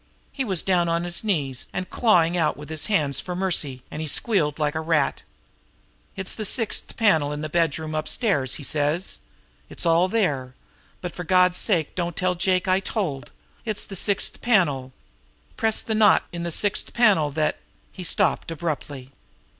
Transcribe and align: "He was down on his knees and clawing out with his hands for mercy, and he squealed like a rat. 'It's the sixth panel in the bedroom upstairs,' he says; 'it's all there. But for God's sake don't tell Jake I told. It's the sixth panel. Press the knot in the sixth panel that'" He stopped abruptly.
"He 0.31 0.43
was 0.43 0.63
down 0.63 0.89
on 0.89 1.03
his 1.03 1.23
knees 1.23 1.67
and 1.71 1.87
clawing 1.87 2.35
out 2.35 2.57
with 2.57 2.69
his 2.69 2.87
hands 2.87 3.19
for 3.19 3.35
mercy, 3.35 3.83
and 3.91 4.01
he 4.01 4.07
squealed 4.07 4.57
like 4.57 4.73
a 4.73 4.79
rat. 4.81 5.21
'It's 6.15 6.33
the 6.33 6.43
sixth 6.43 6.97
panel 6.97 7.31
in 7.31 7.41
the 7.41 7.49
bedroom 7.49 7.93
upstairs,' 7.93 8.55
he 8.55 8.63
says; 8.63 9.19
'it's 9.69 9.85
all 9.85 10.07
there. 10.07 10.55
But 11.01 11.13
for 11.13 11.23
God's 11.23 11.59
sake 11.59 11.93
don't 11.93 12.15
tell 12.17 12.33
Jake 12.33 12.67
I 12.67 12.79
told. 12.79 13.29
It's 13.63 13.85
the 13.85 13.95
sixth 13.95 14.41
panel. 14.41 14.91
Press 15.55 15.83
the 15.83 15.93
knot 15.93 16.23
in 16.31 16.41
the 16.41 16.51
sixth 16.51 16.95
panel 16.95 17.29
that'" 17.37 17.59
He 17.91 18.03
stopped 18.03 18.49
abruptly. 18.49 19.11